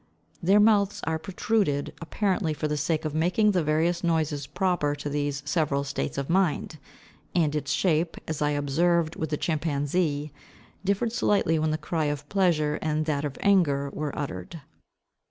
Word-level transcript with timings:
Their 0.41 0.59
mouths 0.59 1.01
are 1.03 1.19
protruded 1.19 1.93
apparently 2.01 2.55
for 2.55 2.67
the 2.67 2.75
sake 2.75 3.05
of 3.05 3.13
making 3.13 3.51
the 3.51 3.63
various 3.63 4.03
noises 4.03 4.47
proper 4.47 4.95
to 4.95 5.09
these 5.09 5.43
several 5.45 5.83
states 5.83 6.17
of 6.17 6.27
mind; 6.27 6.79
and 7.35 7.55
its 7.55 7.71
shape, 7.71 8.17
as 8.27 8.41
I 8.41 8.49
observed 8.49 9.15
with 9.15 9.29
the 9.29 9.37
chimpanzee, 9.37 10.31
differed 10.83 11.13
slightly 11.13 11.59
when 11.59 11.69
the 11.69 11.77
cry 11.77 12.05
of 12.05 12.27
pleasure 12.29 12.79
and 12.81 13.05
that 13.05 13.23
of 13.23 13.37
anger 13.43 13.91
were 13.93 14.17
uttered. 14.17 14.61